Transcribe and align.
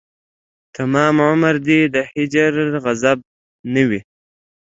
تمام 0.77 1.15
عمر 1.27 1.55
دې 1.67 1.81
د 1.93 1.95
هجر 2.13 2.53
غضب 2.83 3.17
نه 3.73 3.83
وي 3.89 4.01